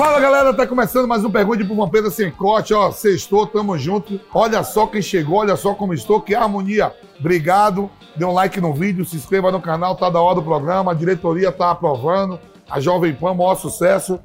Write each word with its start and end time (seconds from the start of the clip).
Fala 0.00 0.18
galera, 0.18 0.54
tá 0.54 0.66
começando 0.66 1.06
mais 1.06 1.22
um 1.26 1.30
Pergunte 1.30 1.62
pro 1.62 1.76
Vampeta 1.76 2.10
Sem 2.10 2.30
Corte, 2.30 2.72
ó, 2.72 2.90
sextou, 2.90 3.46
tamo 3.46 3.76
junto. 3.76 4.18
Olha 4.32 4.64
só 4.64 4.86
quem 4.86 5.02
chegou, 5.02 5.40
olha 5.40 5.56
só 5.56 5.74
como 5.74 5.92
estou, 5.92 6.22
que 6.22 6.34
harmonia. 6.34 6.90
Obrigado, 7.18 7.90
dê 8.16 8.24
um 8.24 8.32
like 8.32 8.58
no 8.62 8.72
vídeo, 8.72 9.04
se 9.04 9.16
inscreva 9.16 9.52
no 9.52 9.60
canal, 9.60 9.94
tá 9.94 10.08
da 10.08 10.18
hora 10.18 10.36
do 10.36 10.42
programa, 10.42 10.92
a 10.92 10.94
diretoria 10.94 11.52
tá 11.52 11.70
aprovando, 11.70 12.40
a 12.70 12.80
Jovem 12.80 13.14
Pan, 13.14 13.34
maior 13.34 13.56
sucesso. 13.56 14.18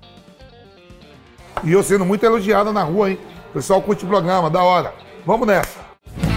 E 1.62 1.73
eu 1.73 1.84
sendo 1.84 2.05
muito 2.05 2.26
elogiado 2.26 2.72
na 2.72 2.84
rua, 2.84 3.12
hein? 3.12 3.20
O 3.50 3.53
pessoal 3.55 3.81
curte 3.81 4.05
o 4.05 4.08
programa, 4.08 4.50
da 4.50 4.64
hora. 4.64 4.94
Vamos 5.26 5.45
nessa. 5.45 5.78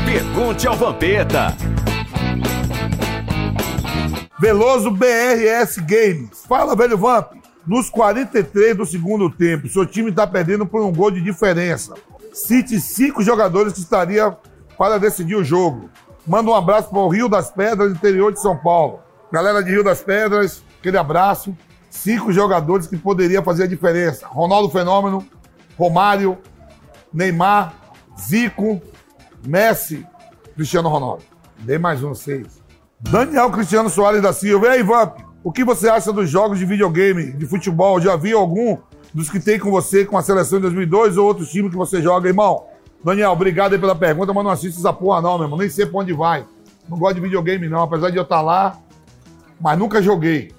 Pergunte 0.04 0.66
ao 0.66 0.74
Vampeta. 0.74 1.56
Veloso 4.40 4.90
BRS 4.90 5.78
Games. 5.86 6.44
Fala, 6.48 6.74
velho 6.74 6.98
Vamp. 6.98 7.38
Nos 7.68 7.90
43 7.90 8.74
do 8.74 8.86
segundo 8.86 9.28
tempo, 9.28 9.68
seu 9.68 9.84
time 9.84 10.08
está 10.08 10.26
perdendo 10.26 10.64
por 10.64 10.80
um 10.80 10.90
gol 10.90 11.10
de 11.10 11.20
diferença. 11.20 11.92
Cite 12.32 12.80
cinco 12.80 13.22
jogadores 13.22 13.74
que 13.74 13.80
estaria 13.80 14.34
para 14.78 14.96
decidir 14.96 15.36
o 15.36 15.44
jogo. 15.44 15.90
Manda 16.26 16.50
um 16.50 16.54
abraço 16.54 16.88
para 16.88 16.98
o 16.98 17.08
Rio 17.08 17.28
das 17.28 17.50
Pedras, 17.50 17.92
interior 17.92 18.32
de 18.32 18.40
São 18.40 18.56
Paulo. 18.56 19.00
Galera 19.30 19.62
de 19.62 19.70
Rio 19.70 19.84
das 19.84 20.00
Pedras, 20.00 20.64
aquele 20.78 20.96
abraço. 20.96 21.54
Cinco 21.90 22.32
jogadores 22.32 22.86
que 22.86 22.96
poderiam 22.96 23.44
fazer 23.44 23.64
a 23.64 23.66
diferença. 23.66 24.26
Ronaldo 24.26 24.70
Fenômeno, 24.70 25.26
Romário, 25.76 26.38
Neymar, 27.12 27.74
Zico, 28.18 28.80
Messi, 29.46 30.06
Cristiano 30.54 30.88
Ronaldo. 30.88 31.22
Dei 31.58 31.76
mais 31.76 32.02
um, 32.02 32.14
seis. 32.14 32.62
Daniel 32.98 33.50
Cristiano 33.50 33.90
Soares 33.90 34.22
da 34.22 34.32
Silva. 34.32 34.68
E 34.68 34.70
aí, 34.70 34.82
Vamp, 34.82 35.27
o 35.48 35.50
que 35.50 35.64
você 35.64 35.88
acha 35.88 36.12
dos 36.12 36.28
jogos 36.28 36.58
de 36.58 36.66
videogame, 36.66 37.32
de 37.32 37.46
futebol? 37.46 37.98
Já 38.02 38.16
viu 38.16 38.38
algum 38.38 38.76
dos 39.14 39.30
que 39.30 39.40
tem 39.40 39.58
com 39.58 39.70
você, 39.70 40.04
com 40.04 40.18
a 40.18 40.22
seleção 40.22 40.58
de 40.58 40.64
2002 40.64 41.16
ou 41.16 41.26
outro 41.26 41.46
time 41.46 41.70
que 41.70 41.74
você 41.74 42.02
joga, 42.02 42.28
irmão? 42.28 42.66
Daniel, 43.02 43.30
obrigado 43.30 43.72
aí 43.72 43.78
pela 43.78 43.94
pergunta, 43.94 44.30
mas 44.34 44.44
não 44.44 44.50
assisto 44.50 44.78
essa 44.78 44.92
porra 44.92 45.22
não, 45.22 45.38
meu 45.38 45.46
irmão. 45.46 45.58
Nem 45.58 45.70
sei 45.70 45.86
pra 45.86 46.00
onde 46.00 46.12
vai. 46.12 46.44
Não 46.86 46.98
gosto 46.98 47.14
de 47.14 47.22
videogame 47.22 47.66
não, 47.66 47.80
apesar 47.80 48.10
de 48.10 48.18
eu 48.18 48.24
estar 48.24 48.42
lá, 48.42 48.78
mas 49.58 49.78
nunca 49.78 50.02
joguei. 50.02 50.52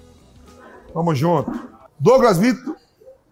Tamo 0.92 1.14
junto. 1.14 1.52
Douglas 1.96 2.38
Vitor 2.38 2.74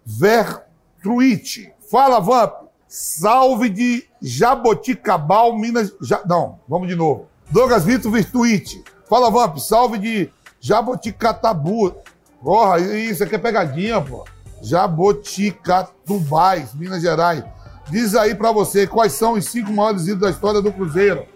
Vertruite. 0.06 1.72
Fala, 1.90 2.20
Vamp. 2.20 2.68
Salve 2.86 3.68
de 3.68 4.04
Jaboticabal, 4.22 5.58
Minas... 5.58 5.92
Ja... 6.02 6.22
Não, 6.24 6.60
vamos 6.68 6.86
de 6.86 6.94
novo. 6.94 7.26
Douglas 7.50 7.84
Vitor 7.84 8.12
Virtuite. 8.12 8.80
Fala, 9.08 9.28
Vamp. 9.28 9.58
Salve 9.58 9.98
de 9.98 10.30
Jaboticatabu. 10.60 11.96
Porra, 12.42 12.78
isso 12.78 13.24
aqui 13.24 13.34
é 13.34 13.38
pegadinha, 13.38 14.00
pô. 14.00 14.24
Jaboticatubais, 14.62 16.72
Minas 16.74 17.02
Gerais. 17.02 17.42
Diz 17.90 18.14
aí 18.14 18.34
pra 18.34 18.52
você 18.52 18.86
quais 18.86 19.12
são 19.12 19.34
os 19.34 19.46
cinco 19.46 19.72
maiores 19.72 20.02
ídolos 20.02 20.22
da 20.22 20.30
história 20.30 20.60
do 20.60 20.72
Cruzeiro. 20.72 21.26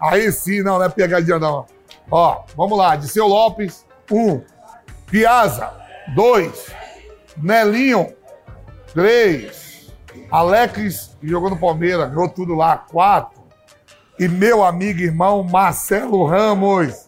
Aí 0.00 0.30
sim, 0.32 0.62
não, 0.62 0.78
não 0.78 0.84
é 0.84 0.88
pegadinha 0.88 1.38
não. 1.38 1.66
Ó, 2.10 2.42
vamos 2.56 2.76
lá. 2.76 2.96
Disseu 2.96 3.26
Lopes, 3.26 3.84
um. 4.10 4.42
Piazza, 5.06 5.72
dois. 6.14 6.66
Nelinho, 7.36 8.12
três. 8.92 9.92
Alex, 10.30 11.16
que 11.20 11.28
jogou 11.28 11.50
no 11.50 11.58
Palmeiras, 11.58 12.10
ganhou 12.10 12.28
tudo 12.28 12.54
lá, 12.54 12.78
quatro. 12.78 13.40
E 14.18 14.28
meu 14.28 14.64
amigo 14.64 15.00
e 15.00 15.04
irmão 15.04 15.42
Marcelo 15.42 16.26
Ramos. 16.26 17.06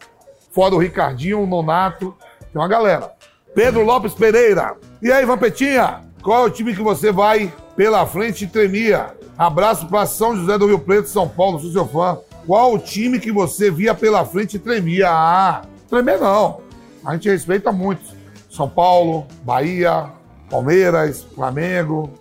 Fora 0.53 0.75
o 0.75 0.77
Ricardinho, 0.77 1.41
o 1.41 1.47
Nonato. 1.47 2.15
Tem 2.39 2.61
uma 2.61 2.67
galera. 2.67 3.11
Pedro 3.55 3.83
Lopes 3.83 4.13
Pereira. 4.13 4.77
E 5.01 5.11
aí, 5.11 5.25
Vampetinha? 5.25 6.01
Qual 6.21 6.43
é 6.43 6.47
o 6.47 6.49
time 6.49 6.75
que 6.75 6.81
você 6.81 7.11
vai 7.11 7.51
pela 7.75 8.05
frente 8.05 8.45
e 8.45 8.47
tremia? 8.47 9.15
Abraço 9.35 9.87
para 9.87 10.05
São 10.05 10.35
José 10.35 10.55
do 10.59 10.67
Rio 10.67 10.77
Preto, 10.77 11.09
São 11.09 11.27
Paulo, 11.27 11.59
sou 11.59 11.71
seu 11.71 11.87
fã. 11.87 12.19
Qual 12.45 12.75
o 12.75 12.77
time 12.77 13.19
que 13.19 13.31
você 13.31 13.71
via 13.71 13.95
pela 13.95 14.23
frente 14.23 14.57
e 14.57 14.59
tremia? 14.59 15.09
Ah, 15.09 15.63
tremer 15.89 16.19
não. 16.19 16.61
A 17.03 17.13
gente 17.13 17.29
respeita 17.29 17.71
muito. 17.71 18.03
São 18.47 18.69
Paulo, 18.69 19.25
Bahia, 19.43 20.11
Palmeiras, 20.51 21.23
Flamengo, 21.33 22.11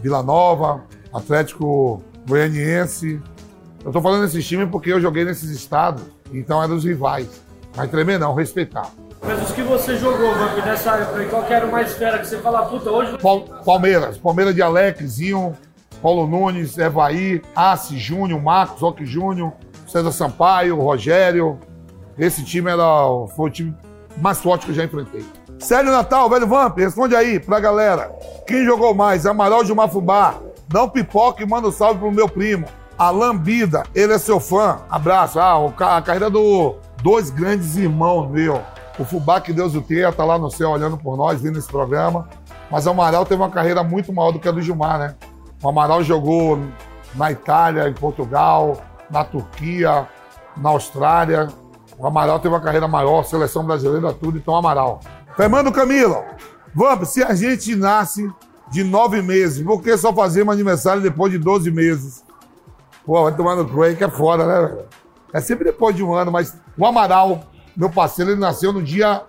Vila 0.00 0.22
Nova, 0.22 0.82
Atlético 1.12 2.02
Goianiense. 2.26 3.20
Eu 3.84 3.92
tô 3.92 4.00
falando 4.00 4.22
desses 4.22 4.46
times 4.46 4.70
porque 4.70 4.90
eu 4.90 5.00
joguei 5.00 5.26
nesses 5.26 5.50
estados, 5.50 6.02
então 6.32 6.62
eram 6.62 6.74
os 6.74 6.84
rivais. 6.84 7.51
Mas 7.76 7.90
tremer 7.90 8.18
não, 8.18 8.34
respeitar. 8.34 8.86
Mas 9.24 9.42
os 9.42 9.52
que 9.52 9.62
você 9.62 9.96
jogou, 9.96 10.34
Vamp, 10.34 10.58
nessa 10.64 10.96
época, 10.96 11.24
qual 11.26 11.44
que 11.44 11.52
era 11.54 11.64
o 11.66 11.70
mais 11.70 11.94
fera 11.94 12.18
que 12.18 12.26
você 12.26 12.38
fala, 12.38 12.66
puta, 12.66 12.90
hoje... 12.90 13.16
Pal- 13.18 13.44
Palmeiras, 13.64 14.18
Palmeiras 14.18 14.54
de 14.54 14.60
Alex, 14.60 15.04
Zinho, 15.04 15.56
Paulo 16.02 16.26
Nunes, 16.26 16.76
Evaí, 16.76 17.40
Assi 17.54 17.96
Júnior, 17.98 18.42
Marcos, 18.42 18.80
Roque 18.80 19.06
Júnior, 19.06 19.52
César 19.86 20.10
Sampaio, 20.10 20.80
Rogério. 20.80 21.58
Esse 22.18 22.44
time 22.44 22.70
era, 22.70 22.84
foi 23.36 23.48
o 23.48 23.52
time 23.52 23.76
mais 24.16 24.40
forte 24.40 24.66
que 24.66 24.72
eu 24.72 24.76
já 24.76 24.84
enfrentei. 24.84 25.24
Sério 25.58 25.92
Natal, 25.92 26.28
velho 26.28 26.46
Vamp, 26.46 26.76
responde 26.78 27.14
aí 27.14 27.38
pra 27.38 27.60
galera. 27.60 28.10
Quem 28.46 28.64
jogou 28.64 28.92
mais? 28.92 29.24
Amaral 29.24 29.62
de 29.62 29.72
Mafubá. 29.72 30.34
Não 30.72 30.88
pipoca 30.88 31.42
e 31.42 31.46
manda 31.46 31.68
um 31.68 31.72
salve 31.72 32.00
pro 32.00 32.10
meu 32.10 32.28
primo. 32.28 32.66
Alan 32.98 33.36
Bida, 33.36 33.84
ele 33.94 34.12
é 34.12 34.18
seu 34.18 34.40
fã. 34.40 34.80
Abraço. 34.90 35.38
Ah, 35.38 35.56
a 35.96 36.02
carreira 36.02 36.28
do 36.28 36.74
dois 37.02 37.30
grandes 37.30 37.76
irmãos 37.76 38.30
meu. 38.30 38.62
O 38.98 39.04
Fubá, 39.04 39.40
que 39.40 39.52
Deus 39.52 39.74
o 39.74 39.82
tenha, 39.82 40.12
tá 40.12 40.24
lá 40.24 40.38
no 40.38 40.50
céu 40.50 40.70
olhando 40.70 40.96
por 40.96 41.16
nós, 41.16 41.40
vindo 41.40 41.58
esse 41.58 41.68
programa. 41.68 42.28
Mas 42.70 42.86
o 42.86 42.90
Amaral 42.90 43.24
teve 43.24 43.40
uma 43.40 43.50
carreira 43.50 43.82
muito 43.82 44.12
maior 44.12 44.32
do 44.32 44.38
que 44.38 44.48
a 44.48 44.52
do 44.52 44.62
Gilmar, 44.62 44.98
né? 44.98 45.14
O 45.62 45.68
Amaral 45.68 46.02
jogou 46.02 46.58
na 47.14 47.32
Itália, 47.32 47.88
em 47.88 47.94
Portugal, 47.94 48.80
na 49.10 49.24
Turquia, 49.24 50.06
na 50.56 50.70
Austrália. 50.70 51.48
O 51.98 52.06
Amaral 52.06 52.38
teve 52.38 52.54
uma 52.54 52.60
carreira 52.60 52.86
maior, 52.86 53.24
seleção 53.24 53.64
brasileira, 53.64 54.12
tudo, 54.12 54.38
então 54.38 54.54
Amaral. 54.54 55.00
Fernando 55.36 55.72
Camilo, 55.72 56.22
Vamp, 56.74 57.04
se 57.04 57.22
a 57.22 57.34
gente 57.34 57.74
nasce 57.76 58.30
de 58.70 58.82
nove 58.84 59.20
meses, 59.20 59.64
por 59.64 59.82
que 59.82 59.96
só 59.96 60.12
fazemos 60.12 60.54
aniversário 60.54 61.02
depois 61.02 61.30
de 61.32 61.38
12 61.38 61.70
meses? 61.70 62.24
Pô, 63.04 63.24
vai 63.24 63.34
tomar 63.34 63.56
no 63.56 63.68
cu 63.68 63.82
aí 63.82 63.96
que 63.96 64.04
é 64.04 64.08
foda, 64.08 64.46
né? 64.46 64.78
É 65.32 65.40
sempre 65.40 65.64
depois 65.64 65.94
de 65.94 66.02
um 66.02 66.14
ano, 66.14 66.30
mas 66.30 66.56
o 66.76 66.86
Amaral, 66.86 67.44
meu 67.76 67.90
parceiro, 67.90 68.32
ele 68.32 68.40
nasceu 68.40 68.72
no 68.72 68.82
dia 68.82 69.22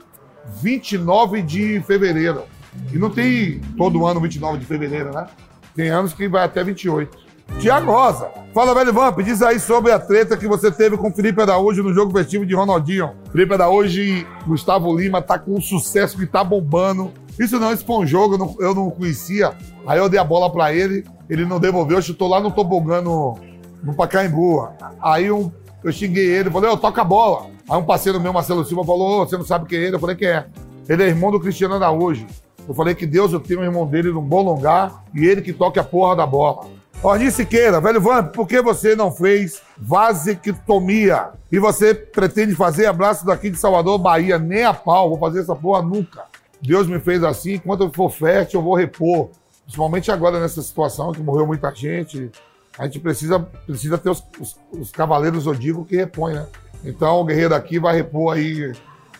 29 0.61 1.41
de 1.41 1.81
fevereiro. 1.81 2.43
E 2.91 2.97
não 2.97 3.09
tem 3.09 3.61
todo 3.77 4.05
ano 4.05 4.19
29 4.19 4.59
de 4.59 4.65
fevereiro, 4.65 5.13
né? 5.13 5.27
Tem 5.75 5.89
anos 5.89 6.13
que 6.13 6.27
vai 6.27 6.43
até 6.43 6.63
28. 6.63 7.23
Tiago 7.59 7.91
Rosa, 7.91 8.29
fala 8.53 8.73
velho 8.73 8.93
Vamp, 8.93 9.19
diz 9.19 9.41
aí 9.41 9.59
sobre 9.59 9.91
a 9.91 9.99
treta 9.99 10.35
que 10.35 10.47
você 10.47 10.71
teve 10.71 10.97
com 10.97 11.13
Felipe 11.13 11.41
Araújo 11.41 11.83
no 11.83 11.93
jogo 11.93 12.11
festivo 12.11 12.45
de 12.45 12.55
Ronaldinho. 12.55 13.11
Felipe 13.31 13.53
Araújo 13.53 14.01
e 14.01 14.25
Gustavo 14.47 14.95
Lima 14.97 15.21
tá 15.21 15.37
com 15.37 15.55
um 15.55 15.61
sucesso 15.61 16.17
que 16.17 16.25
tá 16.25 16.43
bombando. 16.43 17.11
Isso 17.39 17.59
não, 17.59 17.71
esse 17.71 17.83
foi 17.83 17.97
um 17.97 18.07
jogo, 18.07 18.55
eu 18.59 18.73
não, 18.73 18.89
conhecia. 18.89 19.53
Aí 19.85 19.99
eu 19.99 20.09
dei 20.09 20.19
a 20.19 20.23
bola 20.23 20.51
pra 20.51 20.73
ele, 20.73 21.03
ele 21.29 21.45
não 21.45 21.59
devolveu, 21.59 22.01
chutou 22.01 22.27
lá 22.27 22.39
no 22.39 22.51
tobogã 22.51 23.01
no, 23.01 23.37
no 23.83 23.93
Pacaembu. 23.93 24.69
Aí 25.01 25.31
um, 25.31 25.51
eu 25.83 25.91
xinguei 25.91 26.25
ele, 26.25 26.49
falei, 26.49 26.69
ô, 26.69 26.77
toca 26.77 27.01
a 27.01 27.05
bola. 27.05 27.47
Aí 27.69 27.77
um 27.77 27.83
parceiro 27.83 28.19
meu, 28.19 28.33
Marcelo 28.33 28.63
Silva, 28.63 28.83
falou, 28.83 29.25
você 29.25 29.37
não 29.37 29.45
sabe 29.45 29.67
quem 29.67 29.79
é 29.79 29.83
ele? 29.83 29.95
Eu 29.95 29.99
falei, 29.99 30.15
quem 30.15 30.27
é? 30.27 30.45
Ele 30.87 31.03
é 31.03 31.07
irmão 31.07 31.31
do 31.31 31.39
Cristiano 31.39 31.75
Araújo. 31.75 32.25
Eu 32.67 32.73
falei 32.73 32.95
que 32.95 33.05
Deus 33.05 33.33
eu 33.33 33.39
tenho 33.39 33.59
um 33.59 33.63
irmão 33.63 33.85
dele 33.85 34.11
num 34.11 34.21
bom 34.21 34.41
lugar 34.41 35.03
e 35.13 35.25
ele 35.25 35.41
que 35.41 35.51
toque 35.51 35.79
a 35.79 35.83
porra 35.83 36.15
da 36.15 36.25
bola. 36.25 36.65
Orni 37.01 37.29
Siqueira, 37.29 37.81
velho 37.81 37.99
Vamp, 37.99 38.33
por 38.33 38.47
que 38.47 38.61
você 38.61 38.95
não 38.95 39.11
fez 39.11 39.61
vasectomia? 39.77 41.31
E 41.51 41.59
você 41.59 41.93
pretende 41.93 42.55
fazer 42.55 42.85
abraço 42.85 43.25
daqui 43.25 43.49
de 43.49 43.57
Salvador, 43.57 43.97
Bahia? 43.97 44.39
Nem 44.39 44.63
a 44.63 44.73
pau, 44.73 45.09
vou 45.09 45.19
fazer 45.19 45.41
essa 45.41 45.53
porra 45.53 45.81
nunca. 45.81 46.23
Deus 46.61 46.87
me 46.87 47.01
fez 47.01 47.21
assim, 47.21 47.55
enquanto 47.55 47.81
eu 47.81 47.91
for 47.91 48.09
fértil, 48.09 48.61
eu 48.61 48.63
vou 48.63 48.73
repor. 48.73 49.31
Principalmente 49.63 50.09
agora 50.11 50.39
nessa 50.39 50.61
situação 50.61 51.11
que 51.11 51.21
morreu 51.21 51.45
muita 51.45 51.73
gente. 51.75 52.31
A 52.77 52.85
gente 52.85 52.99
precisa, 52.99 53.39
precisa 53.39 53.97
ter 53.97 54.09
os, 54.09 54.23
os, 54.39 54.59
os 54.71 54.91
cavaleiros 54.91 55.43
Zodíaco 55.43 55.85
que 55.85 55.95
repõem, 55.95 56.35
né? 56.35 56.47
Então 56.83 57.21
o 57.21 57.25
guerreiro 57.25 57.55
aqui 57.55 57.79
vai 57.79 57.95
repor 57.95 58.35
aí 58.35 58.73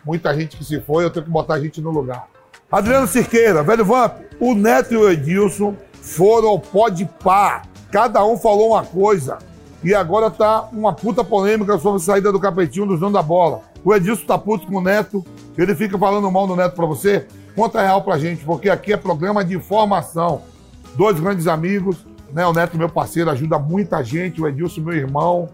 muita 0.06 0.34
gente 0.36 0.58
que 0.58 0.66
se 0.66 0.82
foi, 0.82 1.06
eu 1.06 1.10
tenho 1.10 1.26
que 1.26 1.32
botar 1.32 1.56
a 1.56 1.60
gente 1.60 1.80
no 1.80 1.92
lugar. 1.92 2.28
Adriano 2.72 3.08
Cirqueira, 3.08 3.64
velho 3.64 3.86
Vamp, 3.86 4.18
o 4.40 4.56
Neto 4.56 4.94
e 4.94 4.98
o 4.98 5.10
Edilson 5.10 5.76
foram 6.02 6.50
ao 6.50 6.60
pode 6.60 7.06
par. 7.24 7.68
Cada 7.92 8.26
um 8.26 8.38
falou 8.38 8.72
uma 8.72 8.84
coisa. 8.84 9.38
E 9.84 9.94
agora 9.94 10.32
tá 10.32 10.68
uma 10.72 10.94
puta 10.94 11.24
polêmica 11.24 11.78
sobre 11.78 12.02
a 12.02 12.04
saída 12.04 12.32
do 12.32 12.40
capetinho 12.40 12.88
dos 12.88 13.00
donos 13.00 13.14
da 13.14 13.22
bola. 13.22 13.62
O 13.84 13.94
Edilson 13.94 14.26
tá 14.26 14.38
puto 14.38 14.66
com 14.66 14.78
o 14.78 14.82
Neto, 14.82 15.24
ele 15.58 15.76
fica 15.76 15.98
falando 15.98 16.32
mal 16.32 16.48
do 16.48 16.56
Neto 16.56 16.76
pra 16.76 16.86
você. 16.86 17.28
Conta 17.56 17.82
real 17.82 18.02
pra 18.02 18.18
gente, 18.18 18.44
porque 18.44 18.70
aqui 18.70 18.94
é 18.94 18.98
programa 18.98 19.46
de 19.46 19.56
informação. 19.56 20.42
Dois 20.96 21.20
grandes 21.20 21.48
amigos, 21.48 21.98
né? 22.34 22.46
O 22.46 22.52
Neto, 22.52 22.78
meu 22.78 22.90
parceiro, 22.90 23.30
ajuda 23.30 23.60
muita 23.60 24.04
gente, 24.04 24.42
o 24.42 24.48
Edilson, 24.48 24.82
meu 24.82 24.96
irmão, 24.96 25.50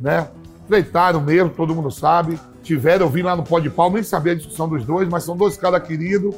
né? 0.00 0.28
Treitaram 0.68 1.20
mesmo, 1.20 1.50
todo 1.50 1.74
mundo 1.74 1.90
sabe. 1.90 2.38
Tiveram, 2.62 3.06
eu 3.06 3.10
vim 3.10 3.22
lá 3.22 3.34
no 3.34 3.42
Pode 3.42 3.68
Pau, 3.68 3.90
nem 3.90 4.02
sabia 4.02 4.32
a 4.32 4.36
discussão 4.36 4.68
dos 4.68 4.84
dois, 4.84 5.08
mas 5.08 5.24
são 5.24 5.36
dois 5.36 5.56
caras 5.56 5.82
queridos. 5.82 6.34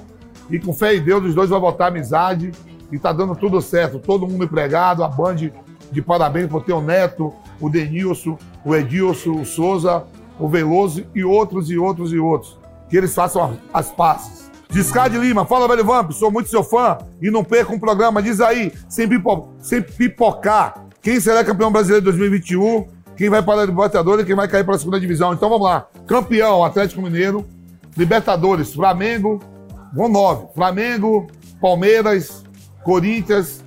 E 0.50 0.58
com 0.58 0.72
fé 0.72 0.96
em 0.96 1.02
Deus, 1.02 1.24
os 1.24 1.34
dois 1.34 1.50
vão 1.50 1.60
voltar 1.60 1.88
amizade. 1.88 2.50
E 2.90 2.98
tá 2.98 3.12
dando 3.12 3.36
tudo 3.36 3.60
certo. 3.60 3.98
Todo 3.98 4.26
mundo 4.26 4.44
empregado, 4.44 5.04
a 5.04 5.08
Band 5.08 5.50
de 5.90 6.02
parabéns 6.02 6.48
por 6.48 6.64
ter 6.64 6.72
o 6.72 6.80
Neto, 6.80 7.32
o 7.60 7.68
Denilson, 7.68 8.38
o 8.64 8.74
Edilson, 8.74 9.40
o 9.40 9.44
Souza, 9.44 10.04
o 10.38 10.48
Veloso 10.48 11.04
e 11.14 11.24
outros 11.24 11.70
e 11.70 11.78
outros 11.78 12.12
e 12.12 12.18
outros. 12.18 12.58
Que 12.88 12.96
eles 12.96 13.14
façam 13.14 13.58
as 13.72 13.90
passes. 13.90 14.43
Discard 14.74 15.16
Lima, 15.16 15.46
fala, 15.46 15.68
velho 15.68 15.84
Vamp, 15.84 16.10
sou 16.10 16.32
muito 16.32 16.50
seu 16.50 16.64
fã 16.64 16.98
e 17.22 17.30
não 17.30 17.44
perca 17.44 17.72
um 17.72 17.78
programa. 17.78 18.20
Diz 18.20 18.40
aí, 18.40 18.72
sem, 18.88 19.08
pipo, 19.08 19.54
sem 19.60 19.80
pipocar, 19.80 20.86
quem 21.00 21.20
será 21.20 21.44
campeão 21.44 21.70
brasileiro 21.70 22.00
de 22.04 22.10
2021, 22.10 22.88
quem 23.16 23.30
vai 23.30 23.40
para 23.40 23.62
a 23.62 23.66
Libertadores 23.66 24.24
e 24.24 24.26
quem 24.26 24.34
vai 24.34 24.48
cair 24.48 24.64
para 24.64 24.74
a 24.74 24.78
segunda 24.78 24.98
divisão. 24.98 25.32
Então 25.32 25.48
vamos 25.48 25.64
lá. 25.64 25.86
Campeão, 26.08 26.64
Atlético 26.64 27.00
Mineiro. 27.00 27.46
Libertadores, 27.96 28.74
Flamengo. 28.74 29.40
Vão 29.94 30.08
nove. 30.08 30.48
Flamengo, 30.56 31.28
Palmeiras, 31.60 32.42
Corinthians, 32.82 33.62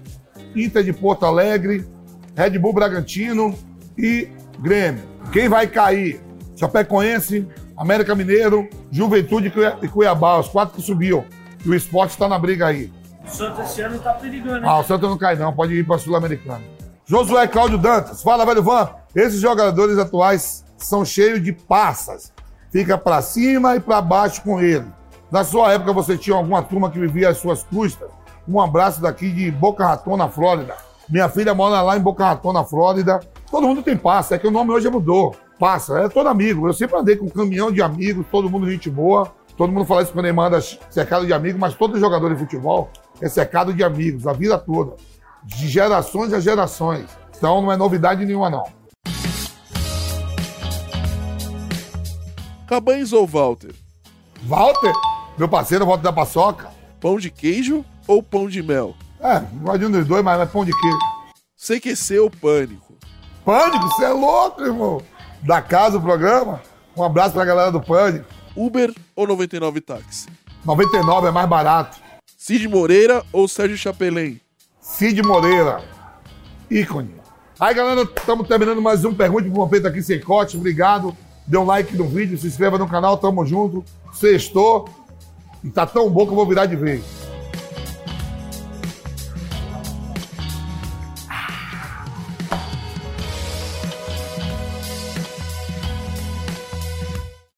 Inter 0.53 0.83
de 0.83 0.91
Porto 0.91 1.25
Alegre, 1.25 1.87
Red 2.35 2.59
Bull 2.59 2.73
Bragantino 2.73 3.57
e 3.97 4.27
Grêmio. 4.59 5.03
Quem 5.31 5.47
vai 5.47 5.67
cair? 5.67 6.19
Chapecoense, 6.57 7.47
América 7.77 8.15
Mineiro, 8.15 8.67
Juventude 8.91 9.53
e 9.81 9.87
Cuiabá, 9.87 10.39
os 10.39 10.47
quatro 10.47 10.75
que 10.75 10.81
subiam. 10.81 11.23
E 11.63 11.69
o 11.69 11.75
esporte 11.75 12.11
está 12.11 12.27
na 12.27 12.39
briga 12.39 12.65
aí. 12.65 12.91
O 13.23 13.29
Santos 13.29 13.65
esse 13.65 13.81
ano 13.81 13.99
tá 13.99 14.13
perigando, 14.13 14.57
hein? 14.57 14.63
Ah, 14.65 14.79
o 14.79 14.83
Santos 14.83 15.09
não 15.09 15.17
cai 15.17 15.35
não, 15.35 15.53
pode 15.53 15.73
ir 15.73 15.85
para 15.85 15.97
Sul-Americana. 15.97 16.61
Josué 17.05 17.47
Cláudio 17.47 17.77
Dantas, 17.77 18.23
fala, 18.23 18.45
velho 18.45 18.63
Van. 18.63 18.89
Esses 19.15 19.39
jogadores 19.39 19.97
atuais 19.97 20.65
são 20.77 21.05
cheios 21.05 21.41
de 21.43 21.53
passas. 21.53 22.33
Fica 22.71 22.97
para 22.97 23.21
cima 23.21 23.75
e 23.75 23.79
para 23.79 24.01
baixo 24.01 24.41
com 24.41 24.59
ele. 24.59 24.85
Na 25.31 25.43
sua 25.43 25.73
época 25.73 25.93
você 25.93 26.17
tinha 26.17 26.35
alguma 26.35 26.63
turma 26.63 26.89
que 26.89 26.99
vivia 26.99 27.29
às 27.29 27.37
suas 27.37 27.63
custas? 27.63 28.09
Um 28.47 28.59
abraço 28.59 29.01
daqui 29.01 29.29
de 29.29 29.51
Boca 29.51 29.85
Raton, 29.85 30.17
na 30.17 30.29
Flórida. 30.29 30.75
Minha 31.09 31.29
filha 31.29 31.53
mora 31.53 31.81
lá 31.81 31.97
em 31.97 32.01
Boca 32.01 32.25
Raton, 32.25 32.53
na 32.53 32.63
Flórida. 32.63 33.19
Todo 33.49 33.67
mundo 33.67 33.83
tem 33.83 33.95
passa, 33.95 34.35
é 34.35 34.37
que 34.37 34.47
o 34.47 34.51
nome 34.51 34.71
hoje 34.71 34.89
mudou. 34.89 35.35
Passa, 35.59 35.99
é 35.99 36.09
todo 36.09 36.27
amigo. 36.27 36.67
Eu 36.67 36.73
sempre 36.73 36.97
andei 36.97 37.15
com 37.15 37.25
um 37.25 37.29
caminhão 37.29 37.71
de 37.71 37.81
amigos, 37.81 38.25
todo 38.31 38.49
mundo 38.49 38.69
gente 38.69 38.89
boa. 38.89 39.33
Todo 39.57 39.73
mundo 39.73 39.85
fala 39.85 40.03
isso 40.03 40.13
quando 40.13 40.25
ele 40.25 40.33
manda 40.33 40.61
cercado 40.61 41.25
de 41.25 41.33
amigos, 41.33 41.59
mas 41.59 41.73
todo 41.73 41.99
jogador 41.99 42.31
de 42.31 42.39
futebol 42.39 42.91
é 43.19 43.27
cercado 43.27 43.73
de 43.73 43.83
amigos, 43.83 44.27
a 44.27 44.33
vida 44.33 44.55
toda. 44.57 44.95
De 45.43 45.67
gerações 45.67 46.31
a 46.31 46.39
gerações. 46.39 47.05
Então 47.35 47.59
não 47.61 47.71
é 47.71 47.77
novidade 47.77 48.23
nenhuma, 48.23 48.51
não. 48.51 48.63
Cabanes 52.67 53.13
ou 53.13 53.25
Walter? 53.25 53.73
Walter, 54.43 54.93
meu 55.37 55.49
parceiro, 55.49 55.87
Walter 55.87 56.03
da 56.03 56.13
Paçoca. 56.13 56.69
Pão 56.99 57.17
de 57.17 57.31
queijo 57.31 57.83
ou 58.07 58.21
pão 58.21 58.47
de 58.47 58.61
mel? 58.61 58.95
É, 59.19 59.39
gosto 59.61 59.79
de 59.79 59.85
um 59.85 59.91
dos 59.91 60.05
dois, 60.05 60.23
mas 60.23 60.39
é 60.39 60.45
pão 60.45 60.63
de 60.63 60.71
queijo. 60.71 60.97
CQC 61.57 62.19
ou 62.19 62.29
Pânico? 62.29 62.95
Pânico, 63.43 63.87
você 63.87 64.05
é 64.05 64.09
louco, 64.09 64.61
irmão. 64.61 65.01
Da 65.43 65.61
casa 65.61 65.97
o 65.97 66.01
programa. 66.01 66.61
Um 66.95 67.03
abraço 67.03 67.33
pra 67.33 67.45
galera 67.45 67.71
do 67.71 67.81
Pânico. 67.81 68.25
Uber 68.55 68.93
ou 69.15 69.27
99 69.27 69.81
táxi? 69.81 70.27
99 70.65 71.27
é 71.27 71.31
mais 71.31 71.47
barato. 71.47 71.97
Cid 72.37 72.67
Moreira 72.67 73.23
ou 73.31 73.47
Sérgio 73.47 73.77
Chapelin? 73.77 74.39
Cid 74.81 75.21
Moreira. 75.21 75.83
Ícone. 76.69 77.15
Aí, 77.59 77.73
galera, 77.73 78.03
estamos 78.03 78.47
terminando 78.47 78.81
mais 78.81 79.03
um 79.03 79.13
Pergunte 79.13 79.49
pro 79.49 79.61
Vampeta 79.61 79.87
aqui 79.87 80.01
sem 80.01 80.19
corte. 80.19 80.57
Obrigado. 80.57 81.15
Dê 81.45 81.57
um 81.57 81.65
like 81.65 81.95
no 81.95 82.07
vídeo, 82.07 82.37
se 82.37 82.47
inscreva 82.47 82.77
no 82.77 82.87
canal, 82.87 83.17
tamo 83.17 83.45
junto. 83.45 83.83
Sextou. 84.13 84.89
E 85.63 85.69
tá 85.69 85.85
tão 85.85 86.09
bom 86.09 86.25
que 86.25 86.31
eu 86.31 86.35
vou 86.35 86.45
virar 86.45 86.65
de 86.65 86.75
vez. 86.75 87.03